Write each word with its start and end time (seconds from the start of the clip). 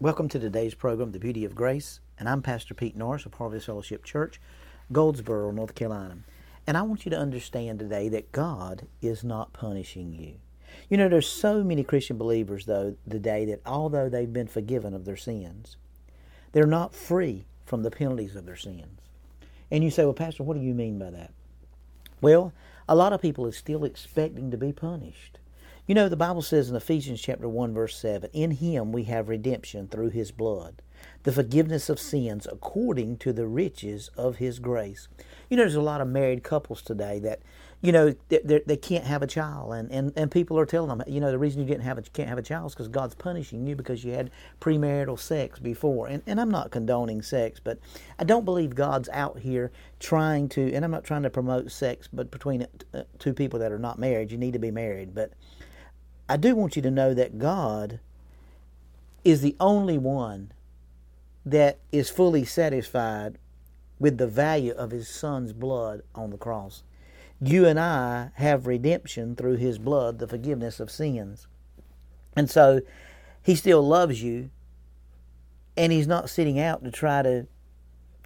Welcome 0.00 0.28
to 0.30 0.40
today's 0.40 0.74
program, 0.74 1.12
The 1.12 1.20
Beauty 1.20 1.44
of 1.44 1.54
Grace, 1.54 2.00
and 2.18 2.28
I'm 2.28 2.42
Pastor 2.42 2.74
Pete 2.74 2.96
Norris 2.96 3.26
of 3.26 3.34
Harvest 3.34 3.66
Fellowship 3.66 4.02
Church, 4.02 4.40
Goldsboro, 4.90 5.52
North 5.52 5.76
Carolina. 5.76 6.18
And 6.66 6.76
I 6.76 6.82
want 6.82 7.06
you 7.06 7.10
to 7.10 7.16
understand 7.16 7.78
today 7.78 8.08
that 8.08 8.32
God 8.32 8.88
is 9.00 9.22
not 9.22 9.52
punishing 9.52 10.12
you. 10.12 10.34
You 10.90 10.96
know, 10.96 11.08
there's 11.08 11.28
so 11.28 11.62
many 11.62 11.84
Christian 11.84 12.18
believers, 12.18 12.66
though, 12.66 12.96
today 13.08 13.44
that 13.44 13.60
although 13.64 14.08
they've 14.08 14.30
been 14.30 14.48
forgiven 14.48 14.94
of 14.94 15.04
their 15.04 15.16
sins, 15.16 15.76
they're 16.50 16.66
not 16.66 16.92
free 16.92 17.44
from 17.64 17.84
the 17.84 17.90
penalties 17.92 18.34
of 18.34 18.46
their 18.46 18.56
sins. 18.56 19.00
And 19.70 19.84
you 19.84 19.92
say, 19.92 20.02
well, 20.02 20.12
Pastor, 20.12 20.42
what 20.42 20.56
do 20.56 20.62
you 20.62 20.74
mean 20.74 20.98
by 20.98 21.10
that? 21.10 21.32
Well, 22.20 22.52
a 22.88 22.96
lot 22.96 23.12
of 23.12 23.22
people 23.22 23.46
are 23.46 23.52
still 23.52 23.84
expecting 23.84 24.50
to 24.50 24.56
be 24.56 24.72
punished. 24.72 25.38
You 25.86 25.94
know, 25.94 26.08
the 26.08 26.16
Bible 26.16 26.40
says 26.40 26.70
in 26.70 26.76
Ephesians 26.76 27.20
chapter 27.20 27.46
1 27.46 27.74
verse 27.74 27.94
7, 27.98 28.30
in 28.32 28.52
him 28.52 28.90
we 28.90 29.04
have 29.04 29.28
redemption 29.28 29.86
through 29.86 30.08
his 30.08 30.30
blood, 30.30 30.80
the 31.24 31.32
forgiveness 31.32 31.90
of 31.90 32.00
sins 32.00 32.48
according 32.50 33.18
to 33.18 33.34
the 33.34 33.46
riches 33.46 34.08
of 34.16 34.36
his 34.36 34.60
grace. 34.60 35.08
You 35.50 35.58
know, 35.58 35.64
there's 35.64 35.74
a 35.74 35.82
lot 35.82 36.00
of 36.00 36.08
married 36.08 36.42
couples 36.42 36.80
today 36.80 37.18
that, 37.18 37.40
you 37.82 37.92
know, 37.92 38.14
they, 38.30 38.78
can't 38.78 39.04
have 39.04 39.20
a 39.20 39.26
child, 39.26 39.74
and, 39.74 39.90
and, 39.92 40.10
and 40.16 40.30
people 40.30 40.58
are 40.58 40.64
telling 40.64 40.88
them, 40.88 41.02
you 41.06 41.20
know, 41.20 41.30
the 41.30 41.38
reason 41.38 41.60
you 41.60 41.66
didn't 41.66 41.84
have 41.84 41.98
a, 41.98 42.02
can't 42.02 42.30
have 42.30 42.38
a 42.38 42.42
child 42.42 42.68
is 42.68 42.74
because 42.74 42.88
God's 42.88 43.14
punishing 43.14 43.66
you 43.66 43.76
because 43.76 44.02
you 44.02 44.12
had 44.12 44.30
premarital 44.62 45.18
sex 45.18 45.58
before. 45.58 46.06
And, 46.06 46.22
and 46.26 46.40
I'm 46.40 46.50
not 46.50 46.70
condoning 46.70 47.20
sex, 47.20 47.60
but 47.62 47.78
I 48.18 48.24
don't 48.24 48.46
believe 48.46 48.74
God's 48.74 49.10
out 49.10 49.40
here 49.40 49.70
trying 50.00 50.48
to, 50.50 50.72
and 50.72 50.82
I'm 50.82 50.90
not 50.90 51.04
trying 51.04 51.24
to 51.24 51.30
promote 51.30 51.70
sex, 51.70 52.08
but 52.10 52.30
between 52.30 52.66
uh, 52.94 53.02
two 53.18 53.34
people 53.34 53.58
that 53.58 53.70
are 53.70 53.78
not 53.78 53.98
married, 53.98 54.32
you 54.32 54.38
need 54.38 54.54
to 54.54 54.58
be 54.58 54.70
married, 54.70 55.14
but 55.14 55.34
I 56.28 56.36
do 56.36 56.54
want 56.54 56.76
you 56.76 56.82
to 56.82 56.90
know 56.90 57.12
that 57.14 57.38
God 57.38 58.00
is 59.24 59.40
the 59.40 59.56
only 59.60 59.98
one 59.98 60.52
that 61.44 61.78
is 61.92 62.08
fully 62.08 62.44
satisfied 62.44 63.38
with 63.98 64.18
the 64.18 64.26
value 64.26 64.72
of 64.72 64.90
his 64.90 65.08
son's 65.08 65.52
blood 65.52 66.02
on 66.14 66.30
the 66.30 66.36
cross. 66.36 66.82
You 67.40 67.66
and 67.66 67.78
I 67.78 68.30
have 68.34 68.66
redemption 68.66 69.36
through 69.36 69.56
his 69.56 69.78
blood, 69.78 70.18
the 70.18 70.26
forgiveness 70.26 70.80
of 70.80 70.90
sins. 70.90 71.46
And 72.36 72.50
so 72.50 72.80
he 73.42 73.54
still 73.54 73.86
loves 73.86 74.22
you, 74.22 74.50
and 75.76 75.92
he's 75.92 76.06
not 76.06 76.30
sitting 76.30 76.58
out 76.58 76.84
to 76.84 76.90
try 76.90 77.22
to 77.22 77.46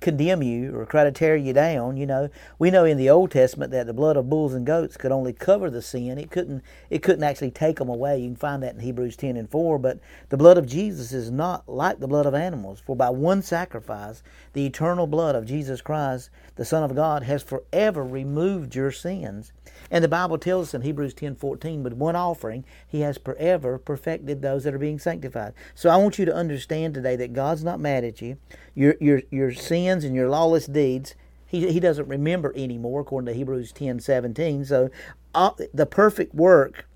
condemn 0.00 0.42
you 0.42 0.76
or 0.76 0.86
try 0.86 1.02
to 1.04 1.10
tear 1.10 1.36
you 1.36 1.52
down. 1.52 1.96
You 1.96 2.06
know, 2.06 2.28
we 2.58 2.70
know 2.70 2.84
in 2.84 2.96
the 2.96 3.10
Old 3.10 3.30
Testament 3.32 3.72
that 3.72 3.86
the 3.86 3.92
blood 3.92 4.16
of 4.16 4.30
bulls 4.30 4.54
and 4.54 4.64
goats 4.64 4.96
could 4.96 5.10
only 5.10 5.32
cover 5.32 5.70
the 5.70 5.82
sin. 5.82 6.18
It 6.18 6.30
couldn't. 6.30 6.62
It 6.88 7.02
couldn't 7.02 7.24
actually 7.24 7.50
take 7.50 7.78
them 7.78 7.88
away. 7.88 8.20
You 8.20 8.28
can 8.28 8.36
find 8.36 8.62
that 8.62 8.74
in 8.74 8.80
Hebrews 8.80 9.16
ten 9.16 9.36
and 9.36 9.50
four. 9.50 9.78
But 9.78 9.98
the 10.28 10.36
blood 10.36 10.56
of 10.56 10.66
Jesus 10.66 11.12
is 11.12 11.30
not 11.30 11.68
like 11.68 11.98
the 11.98 12.08
blood 12.08 12.26
of 12.26 12.34
animals. 12.34 12.80
For 12.84 12.94
by 12.94 13.10
one 13.10 13.42
sacrifice, 13.42 14.22
the 14.52 14.66
eternal 14.66 15.06
blood 15.06 15.34
of 15.34 15.46
Jesus 15.46 15.80
Christ, 15.80 16.30
the 16.56 16.64
Son 16.64 16.82
of 16.82 16.94
God, 16.94 17.24
has 17.24 17.42
forever 17.42 18.04
removed 18.04 18.74
your 18.74 18.92
sins. 18.92 19.52
And 19.90 20.04
the 20.04 20.08
Bible 20.08 20.38
tells 20.38 20.68
us 20.68 20.74
in 20.74 20.82
Hebrews 20.82 21.14
ten 21.14 21.34
fourteen, 21.34 21.82
with 21.82 21.92
one 21.92 22.16
offering, 22.16 22.64
He 22.86 23.00
has 23.00 23.18
forever 23.18 23.78
perfected 23.78 24.42
those 24.42 24.64
that 24.64 24.74
are 24.74 24.78
being 24.78 24.98
sanctified. 24.98 25.54
So 25.74 25.90
I 25.90 25.96
want 25.96 26.18
you 26.18 26.24
to 26.24 26.34
understand 26.34 26.94
today 26.94 27.16
that 27.16 27.32
God's 27.32 27.64
not 27.64 27.80
mad 27.80 28.04
at 28.04 28.22
you. 28.22 28.36
Your 28.74 28.94
your 29.00 29.22
your 29.30 29.52
sins 29.88 30.04
and 30.04 30.14
your 30.14 30.28
lawless 30.28 30.66
deeds, 30.66 31.14
He 31.46 31.72
He 31.72 31.80
doesn't 31.80 32.08
remember 32.08 32.52
anymore, 32.56 33.00
according 33.00 33.26
to 33.26 33.34
Hebrews 33.34 33.72
ten 33.72 34.00
seventeen. 34.00 34.64
So 34.64 34.90
uh, 35.34 35.50
the 35.72 35.86
perfect 35.86 36.34
work 36.34 36.87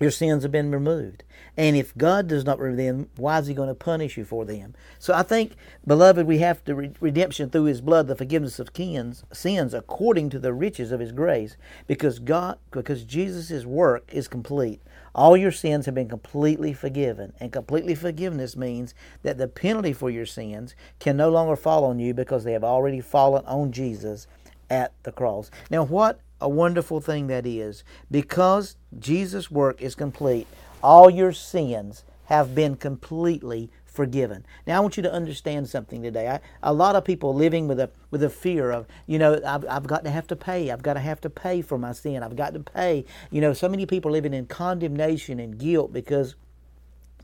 your 0.00 0.10
sins 0.10 0.42
have 0.42 0.52
been 0.52 0.70
removed. 0.70 1.24
And 1.56 1.76
if 1.76 1.96
God 1.96 2.28
does 2.28 2.44
not 2.44 2.60
remove 2.60 2.76
them, 2.76 3.10
why 3.16 3.38
is 3.38 3.46
He 3.48 3.54
going 3.54 3.68
to 3.68 3.74
punish 3.74 4.16
you 4.16 4.24
for 4.24 4.44
them? 4.44 4.74
So 4.98 5.12
I 5.12 5.22
think, 5.22 5.52
beloved, 5.86 6.26
we 6.26 6.38
have 6.38 6.62
the 6.64 6.74
re- 6.74 6.92
redemption 7.00 7.50
through 7.50 7.64
His 7.64 7.80
blood, 7.80 8.06
the 8.06 8.14
forgiveness 8.14 8.58
of 8.58 8.70
sins, 8.74 9.24
sins 9.32 9.74
according 9.74 10.30
to 10.30 10.38
the 10.38 10.52
riches 10.52 10.92
of 10.92 11.00
His 11.00 11.12
grace, 11.12 11.56
because 11.86 12.18
God, 12.20 12.58
because 12.70 13.04
Jesus' 13.04 13.64
work 13.64 14.08
is 14.12 14.28
complete. 14.28 14.80
All 15.14 15.36
your 15.36 15.50
sins 15.50 15.86
have 15.86 15.96
been 15.96 16.08
completely 16.08 16.72
forgiven, 16.72 17.32
and 17.40 17.52
completely 17.52 17.96
forgiveness 17.96 18.56
means 18.56 18.94
that 19.22 19.36
the 19.36 19.48
penalty 19.48 19.92
for 19.92 20.10
your 20.10 20.26
sins 20.26 20.76
can 21.00 21.16
no 21.16 21.28
longer 21.28 21.56
fall 21.56 21.84
on 21.84 21.98
you 21.98 22.14
because 22.14 22.44
they 22.44 22.52
have 22.52 22.62
already 22.62 23.00
fallen 23.00 23.44
on 23.46 23.72
Jesus 23.72 24.28
at 24.70 24.92
the 25.02 25.12
cross. 25.12 25.50
Now, 25.70 25.84
what 25.84 26.20
a 26.40 26.48
wonderful 26.48 27.00
thing 27.00 27.26
that 27.28 27.46
is. 27.46 27.84
Because 28.10 28.76
Jesus' 28.98 29.50
work 29.50 29.82
is 29.82 29.94
complete, 29.94 30.46
all 30.82 31.10
your 31.10 31.32
sins 31.32 32.04
have 32.26 32.54
been 32.54 32.76
completely 32.76 33.70
forgiven. 33.84 34.44
Now 34.64 34.76
I 34.76 34.80
want 34.80 34.96
you 34.96 35.02
to 35.02 35.12
understand 35.12 35.68
something 35.68 36.02
today. 36.02 36.28
I, 36.28 36.40
a 36.62 36.72
lot 36.72 36.94
of 36.94 37.04
people 37.04 37.34
living 37.34 37.66
with 37.66 37.80
a 37.80 37.90
with 38.12 38.22
a 38.22 38.30
fear 38.30 38.70
of, 38.70 38.86
you 39.06 39.18
know, 39.18 39.40
I've, 39.44 39.64
I've 39.68 39.86
got 39.88 40.04
to 40.04 40.10
have 40.10 40.28
to 40.28 40.36
pay. 40.36 40.70
I've 40.70 40.82
got 40.82 40.94
to 40.94 41.00
have 41.00 41.20
to 41.22 41.30
pay 41.30 41.62
for 41.62 41.78
my 41.78 41.92
sin. 41.92 42.22
I've 42.22 42.36
got 42.36 42.54
to 42.54 42.60
pay. 42.60 43.06
You 43.32 43.40
know, 43.40 43.52
so 43.52 43.68
many 43.68 43.86
people 43.86 44.12
living 44.12 44.34
in 44.34 44.46
condemnation 44.46 45.40
and 45.40 45.58
guilt 45.58 45.92
because 45.92 46.36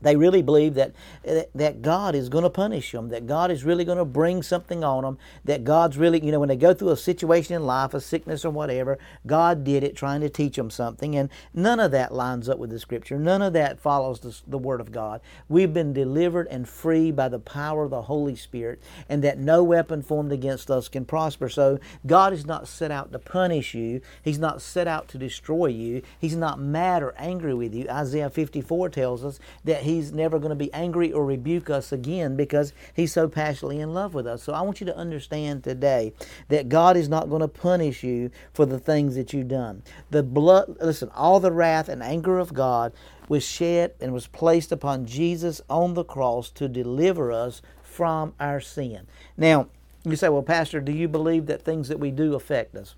they 0.01 0.15
really 0.15 0.41
believe 0.41 0.73
that 0.75 0.93
that 1.53 1.81
God 1.81 2.15
is 2.15 2.29
going 2.29 2.43
to 2.43 2.49
punish 2.49 2.91
them, 2.91 3.09
that 3.09 3.25
God 3.25 3.49
is 3.49 3.63
really 3.63 3.85
going 3.85 3.97
to 3.97 4.05
bring 4.05 4.43
something 4.43 4.83
on 4.83 5.03
them, 5.03 5.17
that 5.45 5.63
God's 5.63 5.97
really, 5.97 6.23
you 6.23 6.31
know, 6.31 6.39
when 6.39 6.49
they 6.49 6.55
go 6.55 6.73
through 6.73 6.89
a 6.89 6.97
situation 6.97 7.55
in 7.55 7.65
life, 7.65 7.93
a 7.93 8.01
sickness 8.01 8.45
or 8.45 8.51
whatever, 8.51 8.99
God 9.25 9.63
did 9.63 9.83
it 9.83 9.95
trying 9.95 10.21
to 10.21 10.29
teach 10.29 10.57
them 10.57 10.69
something. 10.69 11.15
And 11.15 11.29
none 11.53 11.79
of 11.79 11.91
that 11.91 12.13
lines 12.13 12.49
up 12.49 12.59
with 12.59 12.69
the 12.69 12.79
Scripture. 12.79 13.17
None 13.17 13.41
of 13.41 13.53
that 13.53 13.79
follows 13.79 14.19
the, 14.19 14.37
the 14.45 14.57
Word 14.57 14.81
of 14.81 14.91
God. 14.91 15.21
We've 15.47 15.73
been 15.73 15.93
delivered 15.93 16.47
and 16.49 16.67
free 16.67 17.11
by 17.11 17.29
the 17.29 17.39
power 17.39 17.85
of 17.85 17.91
the 17.91 18.03
Holy 18.03 18.35
Spirit, 18.35 18.81
and 19.09 19.23
that 19.23 19.39
no 19.39 19.63
weapon 19.63 20.01
formed 20.01 20.31
against 20.31 20.69
us 20.69 20.89
can 20.89 21.05
prosper. 21.05 21.49
So 21.49 21.79
God 22.05 22.33
is 22.33 22.45
not 22.45 22.67
set 22.67 22.91
out 22.91 23.11
to 23.11 23.19
punish 23.19 23.73
you, 23.73 24.01
He's 24.21 24.39
not 24.39 24.61
set 24.61 24.87
out 24.87 25.07
to 25.09 25.17
destroy 25.17 25.67
you, 25.67 26.01
He's 26.19 26.35
not 26.35 26.59
mad 26.59 27.01
or 27.01 27.15
angry 27.17 27.53
with 27.53 27.73
you. 27.73 27.87
Isaiah 27.89 28.29
54 28.29 28.89
tells 28.89 29.23
us 29.23 29.39
that 29.63 29.83
he's 29.85 30.11
never 30.11 30.39
going 30.39 30.49
to 30.49 30.55
be 30.55 30.73
angry 30.73 31.11
or 31.11 31.25
rebuke 31.25 31.69
us 31.69 31.91
again 31.91 32.35
because 32.35 32.73
he's 32.93 33.13
so 33.13 33.27
passionately 33.27 33.79
in 33.79 33.93
love 33.93 34.13
with 34.13 34.27
us. 34.27 34.43
So 34.43 34.53
I 34.53 34.61
want 34.61 34.79
you 34.79 34.85
to 34.87 34.97
understand 34.97 35.63
today 35.63 36.13
that 36.49 36.69
God 36.69 36.97
is 36.97 37.07
not 37.07 37.29
going 37.29 37.41
to 37.41 37.47
punish 37.47 38.03
you 38.03 38.31
for 38.53 38.65
the 38.65 38.79
things 38.79 39.15
that 39.15 39.33
you've 39.33 39.47
done. 39.47 39.83
The 40.09 40.23
blood, 40.23 40.77
listen, 40.81 41.09
all 41.15 41.39
the 41.39 41.51
wrath 41.51 41.87
and 41.89 42.03
anger 42.03 42.39
of 42.39 42.53
God 42.53 42.93
was 43.29 43.43
shed 43.43 43.93
and 43.99 44.13
was 44.13 44.27
placed 44.27 44.71
upon 44.71 45.05
Jesus 45.05 45.61
on 45.69 45.93
the 45.93 46.03
cross 46.03 46.49
to 46.51 46.67
deliver 46.67 47.31
us 47.31 47.61
from 47.81 48.33
our 48.39 48.59
sin. 48.59 49.07
Now, 49.37 49.67
you 50.03 50.15
say, 50.15 50.29
well, 50.29 50.43
Pastor, 50.43 50.81
do 50.81 50.91
you 50.91 51.07
believe 51.07 51.47
that 51.47 51.63
things 51.63 51.87
that 51.87 51.99
we 51.99 52.11
do 52.11 52.35
affect 52.35 52.75
us? 52.75 52.95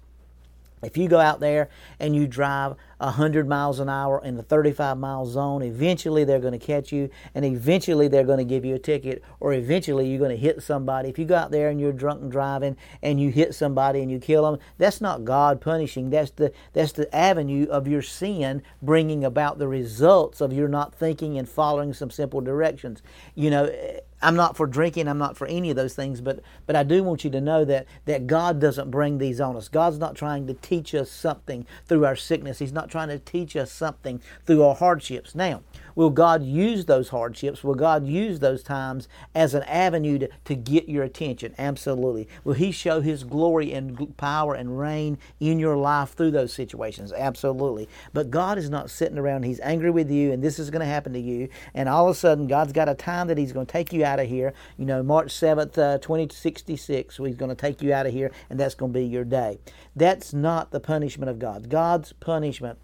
If 0.84 0.96
you 0.96 1.08
go 1.08 1.20
out 1.20 1.40
there 1.40 1.70
and 2.00 2.16
you 2.16 2.28
drive 2.28 2.76
100 3.00 3.48
miles 3.48 3.80
an 3.80 3.90
hour 3.90 4.22
in 4.24 4.38
the 4.38 4.44
35 4.44 4.98
mile 4.98 5.26
zone, 5.26 5.64
eventually 5.64 6.24
they're 6.24 6.40
going 6.40 6.58
to 6.58 6.66
catch 6.66 6.92
you 6.92 7.10
and 7.34 7.44
eventually 7.44 8.08
they're 8.08 8.24
going 8.24 8.38
to 8.38 8.44
give 8.44 8.64
you 8.64 8.76
a 8.76 8.80
ticket 8.80 9.24
or 9.40 9.54
eventually 9.54 10.08
you're 10.08 10.20
going 10.20 10.32
to 10.32 10.38
hit 10.38 10.62
somebody. 10.62 11.10
If 11.10 11.18
you 11.18 11.26
go 11.26 11.36
out 11.36 11.52
there 11.52 11.70
and 11.70 11.80
you're 11.80 11.92
drunk 11.92 12.22
and 12.22 12.32
driving 12.32 12.78
and 13.02 13.20
you 13.20 13.32
hit 13.32 13.56
somebody 13.56 14.02
and 14.02 14.12
you 14.12 14.20
kill 14.20 14.44
them, 14.44 14.60
that's 14.78 15.02
not 15.02 15.26
God 15.26 15.62
punishing. 15.62 16.12
That's 16.12 16.32
the, 16.32 16.52
that's 16.74 16.92
the 16.92 17.14
avenue 17.16 17.68
of 17.70 17.88
your 17.88 18.04
sin 18.04 18.62
bringing 18.82 19.24
about 19.24 19.58
the 19.58 19.68
results 19.68 20.42
of 20.42 20.54
your 20.54 20.68
not 20.68 20.94
thinking 20.94 21.40
and 21.40 21.50
following 21.50 21.94
some 21.94 22.12
simple 22.12 22.42
directions. 22.42 23.02
You 23.34 23.50
know, 23.50 24.00
I'm 24.22 24.36
not 24.36 24.58
for 24.58 24.66
drinking. 24.66 25.08
I'm 25.08 25.18
not 25.18 25.38
for 25.38 25.46
any 25.48 25.70
of 25.70 25.76
those 25.76 25.94
things. 25.94 26.22
But 26.22 26.40
but 26.66 26.76
I 26.76 26.84
do 26.84 27.04
want 27.04 27.24
you 27.24 27.30
to 27.32 27.42
know 27.42 27.66
that 27.66 27.86
that 28.06 28.28
God 28.28 28.60
doesn't 28.60 28.92
bring 28.92 29.18
these 29.18 29.40
on 29.40 29.56
us. 29.56 29.68
God's 29.68 30.00
not 30.00 30.16
trying 30.16 30.48
to 30.48 30.54
teach 30.54 30.96
us 30.96 31.12
something 31.12 31.66
through 31.86 32.06
our 32.06 32.16
sickness. 32.16 32.60
He's 32.60 32.74
not 32.74 32.90
trying 32.90 33.10
to 33.10 33.20
teach 33.20 33.56
us 33.56 33.72
something 33.72 34.22
through 34.46 34.64
our 34.64 34.76
hardships. 34.76 35.36
Now, 35.36 35.62
will 35.98 36.12
God 36.12 36.44
use 36.44 36.86
those 36.86 37.10
hardships? 37.10 37.64
Will 37.64 37.74
God 37.74 38.06
use 38.06 38.40
those 38.40 38.62
times 38.62 39.10
as 39.34 39.56
an 39.56 39.64
avenue 39.64 40.20
to, 40.20 40.30
to 40.46 40.56
get 40.56 40.88
your 40.88 41.04
attention? 41.04 41.56
Absolutely. 41.58 42.30
Will 42.44 42.54
He 42.54 42.72
show 42.72 43.02
His 43.02 43.24
glory 43.24 43.74
and 43.74 44.16
power 44.16 44.54
and 44.54 44.80
reign 44.80 45.18
in 45.40 45.58
your 45.58 45.76
life 45.76 46.14
through 46.14 46.32
those 46.32 46.54
situations? 46.54 47.12
Absolutely. 47.12 47.90
But 48.14 48.30
God 48.30 48.60
is 48.60 48.70
not 48.70 48.92
sitting 48.92 49.18
around. 49.18 49.44
He's 49.44 49.60
angry 49.62 49.90
with 49.90 50.12
you, 50.12 50.32
and 50.32 50.44
this 50.44 50.60
is 50.60 50.70
going 50.70 50.82
to 50.82 50.86
happen 50.86 51.14
to 51.14 51.20
you. 51.20 51.50
And 51.74 51.90
all 51.90 52.08
of 52.08 52.16
a 52.16 52.20
sudden, 52.20 52.46
God's 52.46 52.74
got 52.74 52.88
a 52.88 52.96
time 52.96 53.28
that 53.28 53.40
He's 53.40 53.52
going 53.52 53.66
to 53.66 53.72
take 53.72 53.92
you 53.92 54.06
out 54.06 54.20
of 54.20 54.30
here. 54.30 54.54
You 54.78 54.86
know, 54.86 55.02
March 55.02 55.34
7th, 55.34 55.78
uh, 55.80 55.98
2066, 55.98 57.16
so 57.16 57.24
He's 57.24 57.36
going 57.36 57.50
to 57.50 57.56
take 57.56 57.82
you 57.82 57.92
out 57.92 58.06
of 58.06 58.14
here, 58.14 58.32
and 58.52 58.60
that's 58.60 58.76
going 58.76 58.94
to 58.94 59.00
be 59.00 59.06
your 59.06 59.26
day. 59.26 59.58
That's 59.96 60.32
not 60.32 60.70
the 60.70 60.80
punishment 60.80 61.32
of 61.32 61.40
God. 61.40 61.70
God's 61.70 62.14
punishment 62.14 62.78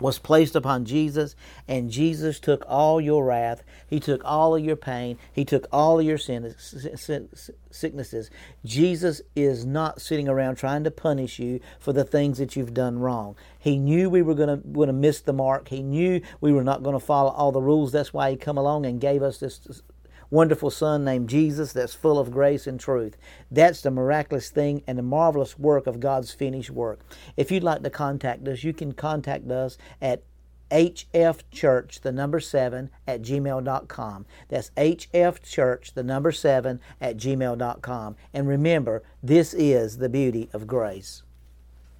was 0.00 0.18
placed 0.18 0.56
upon 0.56 0.84
Jesus, 0.84 1.36
and 1.68 1.90
Jesus 1.90 2.40
took 2.40 2.64
all 2.66 3.00
your 3.00 3.24
wrath. 3.24 3.62
He 3.86 4.00
took 4.00 4.20
all 4.24 4.56
of 4.56 4.64
your 4.64 4.76
pain. 4.76 5.16
He 5.32 5.44
took 5.44 5.66
all 5.72 6.00
of 6.00 6.04
your 6.04 6.18
sin, 6.18 6.54
sicknesses. 7.70 8.30
Jesus 8.64 9.22
is 9.36 9.64
not 9.64 10.00
sitting 10.00 10.28
around 10.28 10.56
trying 10.56 10.84
to 10.84 10.90
punish 10.90 11.38
you 11.38 11.60
for 11.78 11.92
the 11.92 12.04
things 12.04 12.38
that 12.38 12.56
you've 12.56 12.74
done 12.74 12.98
wrong. 12.98 13.36
He 13.58 13.78
knew 13.78 14.10
we 14.10 14.22
were 14.22 14.34
going 14.34 14.62
to, 14.62 14.92
miss 14.92 15.20
the 15.20 15.32
mark. 15.32 15.68
He 15.68 15.82
knew 15.82 16.20
we 16.40 16.52
were 16.52 16.64
not 16.64 16.82
going 16.82 16.98
to 16.98 17.04
follow 17.04 17.30
all 17.30 17.52
the 17.52 17.62
rules. 17.62 17.92
That's 17.92 18.12
why 18.12 18.30
He 18.30 18.36
come 18.36 18.58
along 18.58 18.86
and 18.86 19.00
gave 19.00 19.22
us 19.22 19.38
this 19.38 19.82
wonderful 20.32 20.70
Son 20.70 21.04
named 21.04 21.28
Jesus 21.28 21.74
that's 21.74 21.94
full 21.94 22.18
of 22.18 22.30
grace 22.30 22.66
and 22.66 22.80
truth. 22.80 23.18
That's 23.50 23.82
the 23.82 23.90
miraculous 23.90 24.48
thing 24.48 24.82
and 24.86 24.98
the 24.98 25.02
marvelous 25.02 25.58
work 25.58 25.86
of 25.86 26.00
God's 26.00 26.32
finished 26.32 26.70
work. 26.70 27.00
If 27.36 27.52
you'd 27.52 27.62
like 27.62 27.82
to 27.82 27.90
contact 27.90 28.48
us, 28.48 28.64
you 28.64 28.72
can 28.72 28.92
contact 28.92 29.50
us 29.50 29.76
at 30.00 30.22
hfchurch, 30.70 32.00
the 32.00 32.12
number 32.12 32.40
7, 32.40 32.88
at 33.06 33.20
gmail.com. 33.20 34.26
That's 34.48 34.70
hfchurch, 34.70 35.92
the 35.92 36.02
number 36.02 36.32
7, 36.32 36.80
at 36.98 37.18
gmail.com. 37.18 38.16
And 38.32 38.48
remember, 38.48 39.02
this 39.22 39.52
is 39.52 39.98
the 39.98 40.08
beauty 40.08 40.48
of 40.54 40.66
grace. 40.66 41.22